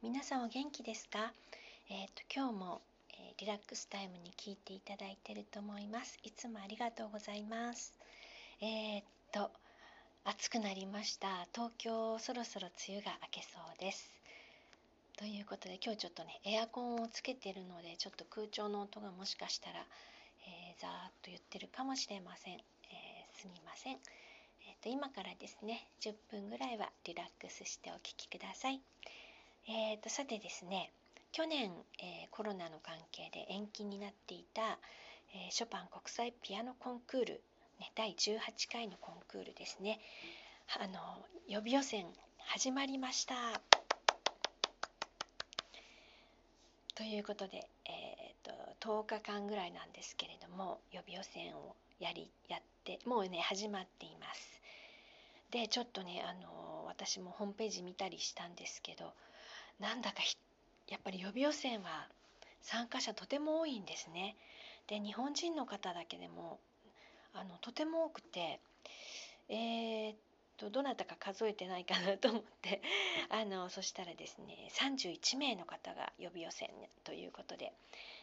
[0.00, 1.32] 皆さんお元気ですか？
[1.90, 6.20] えっ、と今日も、えーリラックスタイムに聞いていただいてると思います。
[6.22, 7.92] いつもありがとうございます。
[8.60, 9.50] えっ、と
[10.24, 11.48] 暑くなりました。
[11.52, 14.08] 東京そろそろ梅雨が明けそうです。
[15.16, 19.80] ということで今日ちょっとねエアコンをつけてるのでちょっと空調の音がもしかしたら、
[20.46, 23.94] えー、ざーっと言ってるかもしれません、えーすみません。
[23.94, 28.80] えーと今からですね10分ぐらいはリラックスしてお聞きください。
[29.70, 30.90] えー、とさてですね
[31.30, 34.78] 去年、えーコロナの関係で延期になっていた、
[35.34, 37.42] えーショパン国際ピアノコンクール、
[37.78, 38.38] ね、第18
[38.72, 40.00] 回のコンクールですね。
[40.80, 40.98] あの
[41.48, 42.06] 予備予選
[42.46, 43.34] 始まりました。
[46.94, 54.62] ということで、えー、と10日間ぐらいなんですけれども予備予選をやりやってもうね始まっています。
[55.50, 59.12] でちょっとねあの私もホームページ見たりしたんですけど
[59.80, 60.18] なんだか
[60.88, 62.08] やっぱり予備予選は
[62.62, 64.36] 参加者とても多いんですね。
[64.88, 66.58] で日本人の方だけでも
[67.34, 68.60] あのとても多くて
[69.48, 70.16] えーっ
[70.56, 72.82] とどなたか数えてないかなと思って
[73.30, 76.70] あのそしたらですね31名の方が予備予選
[77.04, 77.72] ということで、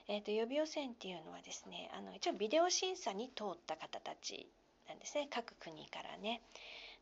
[0.07, 4.49] えーっと予備予選っていうのはですねあの一応ビデオ審査に通った方たち
[4.87, 6.41] なんですね各国からね。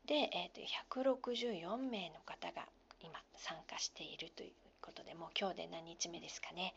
[0.06, 0.62] で、えー、と
[1.02, 2.68] 164名の方が
[3.04, 4.52] 今参加しているという
[4.82, 6.74] ことでもう今日で何日目ですかね。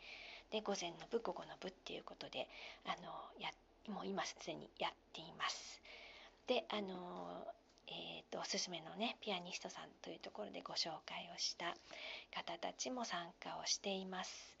[0.51, 2.47] で午前の部午後の部っていうことで
[2.85, 3.11] あの
[3.41, 3.49] や
[3.93, 5.81] もう今すでにやっています。
[6.47, 7.45] であの
[7.89, 11.73] えー、とおすすめのねピアニストさんというところでご紹介をした
[12.35, 14.57] 方たちも参加をしています。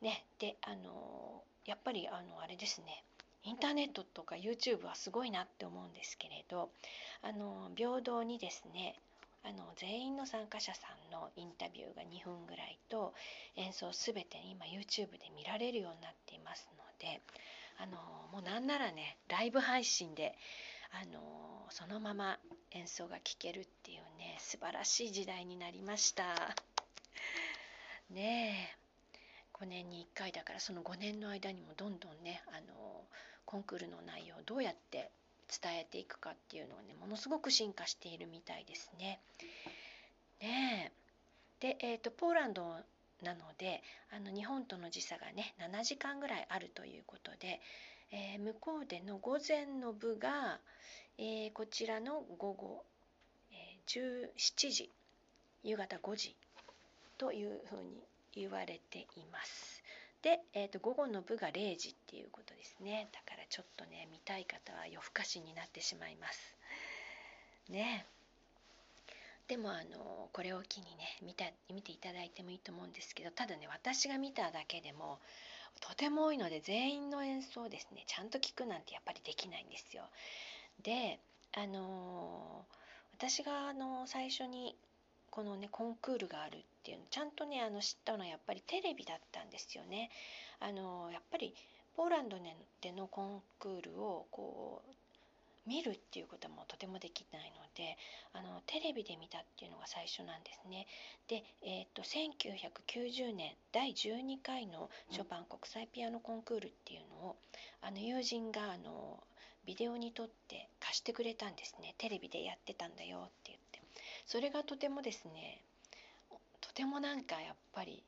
[0.00, 3.02] ねであのやっぱりあのあれですね。
[3.42, 6.70] インターネットとか YouTube はすごいなって思うんですけれど
[7.22, 8.98] あの平等にですね
[9.48, 13.14] あの全員の参加者さんのインタビューが2分ぐらいと
[13.54, 17.20] 演奏すべて今 YouTube で見られるようになっていますので
[17.78, 17.96] あの
[18.32, 20.36] もうなんならねライブ配信で
[20.90, 21.20] あの
[21.70, 22.38] そのまま
[22.72, 26.24] 演奏が聴けるっていうね素晴らしい時代になりました。
[28.10, 28.86] ねえ。
[29.58, 33.04] 5年に1回だからその5年の間にもどんどんねあの
[33.46, 35.10] コンクールの内容をどうやって
[35.48, 39.20] 伝えていくかっていうのがねものすごく進化しているみたいですね。
[40.40, 41.06] ねえ
[41.60, 42.62] で、えーと、ポーランド
[43.22, 47.60] なのであの日本との時差がね7時間ぐらいあるということで、
[48.12, 50.60] えー向こうでの午前の部が、
[51.18, 52.84] えーこちらの午後、
[53.52, 54.90] えー17時
[55.62, 56.36] 夕方5時
[57.18, 58.02] というふうに
[58.34, 59.82] 言われています。
[60.26, 63.08] で、えーと午後の部が0時っていうことですね。
[63.12, 66.56] だからちょっとね見たい方は夜更かしになってしまいます。
[67.70, 68.04] ね。
[69.46, 75.20] でもあのこれを機にね見た見ていただいてもいいと思うんですけどただね私が見ただけでも
[75.80, 78.02] とても多いので全員の演奏をですね。
[78.08, 80.02] ちゃんと聞くなんてやっぱりできないんですよ。
[80.82, 81.20] で
[81.52, 82.66] あの
[83.16, 84.74] 私があの最初に
[85.36, 90.08] このねコンクールがあるっていうのちゃんとねあの知ったのはやっぱりテレビだったんですよね。
[90.60, 91.54] あのやっぱり
[91.94, 92.38] ポーランド
[92.80, 97.98] でのコンクールをこう見るっていうこともとてもできないので
[98.32, 100.86] あのテレビで見たっていうのが最初なんですね。
[101.28, 107.36] で、えー、と1990年第12回のショパン国際ピアノコンクールっていうのを
[107.82, 109.22] あの友人があの
[109.66, 113.65] ビデオに撮って貸してくれたんですねテレビでやってたんだよって言って
[114.26, 115.62] それがとてもですね
[116.60, 118.02] とてもなんかやっぱり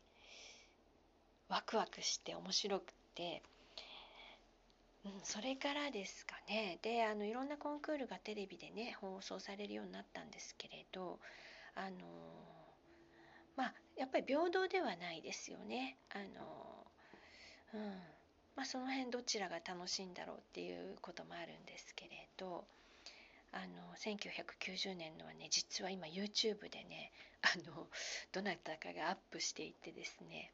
[1.48, 3.42] ワクワクして面白くて、
[5.04, 11.18] うん、それからですかねであのいろんなコンクールがテレビでね放送されるようになったんですけれど
[11.74, 11.96] あの
[13.56, 15.96] まあやっぱり平等ではないですよね。
[16.10, 16.68] あの
[17.74, 17.80] うん
[18.56, 22.64] まあ、その辺どちらが楽しいんだろうっていうこともあるんですけれど
[23.52, 27.86] あの1990年のはね実は今 YouTube でねあの
[28.32, 30.52] どなたかがアップしていてですね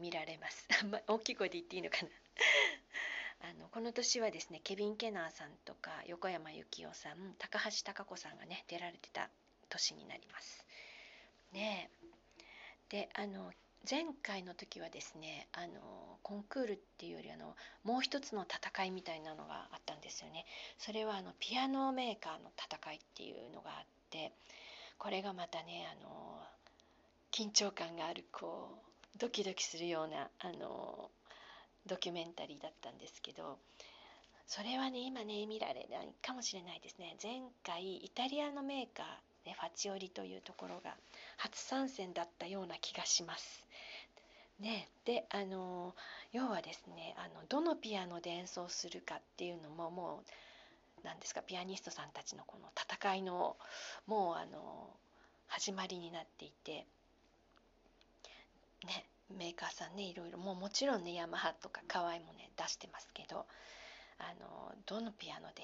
[0.00, 0.66] 見られます。
[0.82, 2.08] あんま大きい声で言っていいのかな。
[3.50, 9.30] あのこの年はですねケビン・ケナーさんとか横山由紀夫さん高橋貴子さんがね出られてた
[9.68, 10.66] 年になります。
[11.52, 12.06] ねえ。
[12.88, 13.52] であの
[13.88, 20.44] 前回の時はですねあのコンクールっていうよりあのもう一つの戦いみたいなのがあったんですよね
[20.78, 24.32] それはあのピアノメーカーの戦いっていうのがあって
[24.98, 26.40] これがまたねあの
[27.32, 28.68] 緊張感があるこ
[29.16, 31.10] うドキドキするようなあの
[31.86, 33.58] ドキュメンタリーだったんですけど
[34.46, 39.04] それはね今ね見られないかもしれないですね前回イタリアのメーカ
[39.46, 40.94] ね、ファチオリというところが
[41.38, 43.66] 初参戦だったような気がします。
[44.60, 45.94] ね、であの
[46.32, 50.30] 要はですねあのどのピアノで演奏するかっていうのももう
[51.02, 53.56] 何ですかピアニストさんたちのこの戦いの
[54.06, 54.90] もうあの
[55.48, 56.84] 始まりになっていて、
[58.86, 59.06] ね、
[59.38, 63.46] メーカーさんねいろいろもうもちろんねヤマハとか河合もね出してますけど
[64.18, 65.62] あのどのピアノで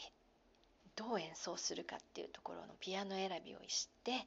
[0.97, 4.27] どう演奏するかっていうところのピアノ選びをして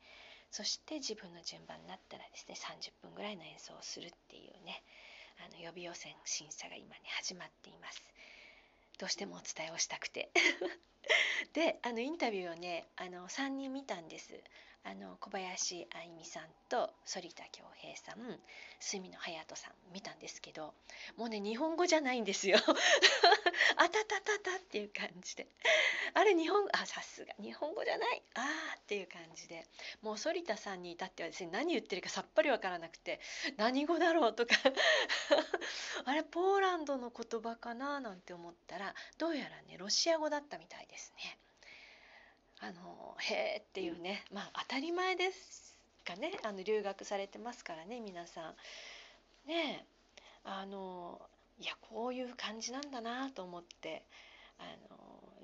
[0.51, 4.83] そして自分の順番になったらですね30分ぐらいの演奏をするっていうね
[5.45, 8.01] あの予備予選審査が今ね始まっています。
[8.99, 10.29] どうしてもお伝えをしたくて。
[11.53, 14.43] であのインタビューをねあの3人見たんです。
[14.83, 18.39] あの小林愛美さんと反田恭平さん
[18.79, 20.73] 住野隼人さん見たんですけど
[21.17, 22.57] もうね日本語じゃないんですよ。
[23.75, 25.47] あたたたたっていう感じで。
[26.13, 27.33] あれ日本あさすが。
[27.41, 28.23] 日本語じゃない。
[28.35, 29.65] あーっていう感じで。
[30.01, 33.19] もう反田さんに至ってはですね何言ってるかさっぱりわからなくて
[33.57, 34.55] 何語だろうとか。
[36.05, 41.37] あれポーランドの言葉かななんて思ったらどうやらねロシア語だったみたいですね。
[42.61, 45.75] あのへえっていうねまあ当たり前です
[46.05, 48.55] かねあの留学されてますからね皆さん。
[49.47, 49.85] ねえ
[50.43, 51.21] あの
[51.59, 54.03] いやこういう感じなんだなと思って
[54.57, 54.97] あの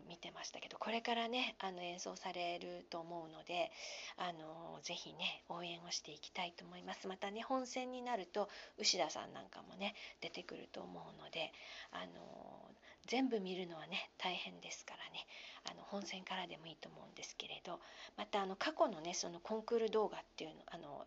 [0.08, 3.72] 見てましたけどこれからねあの演奏されると思うので
[4.18, 7.08] あのぜひね応援をしていきたいと思います。
[7.08, 11.52] またね本戦になると牛田さんなんかもね出てくると思うので
[11.92, 12.72] あの
[13.08, 15.26] 全部見るのはね大変ですからね。
[15.66, 17.80] あの本戦からでもいいと思うんですけれど
[18.18, 21.06] またあの過去のねそのコンクール動画っていうのあの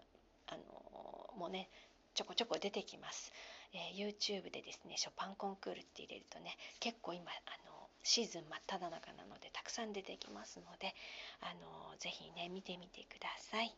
[0.48, 1.68] あのもね
[2.14, 3.32] ちょこちょこ出てきます、
[3.72, 7.34] えー、YouTube でですねショパンコンクールって入れるとね結構今あ
[7.64, 7.67] の
[8.02, 10.94] シーズン真っ只中なのでたくさん出てきますので
[11.40, 13.74] あのぜひね見てみてください。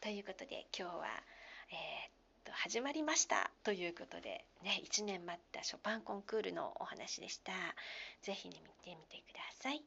[0.00, 1.06] ということで今日は、
[1.70, 7.52] えーと始まりましたということでね1年待ったショパンコンクールのお話でした。
[8.22, 9.82] ぜひね見てみてください。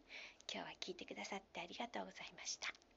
[0.52, 2.93] 今日は聞いてくださってありがとうございました。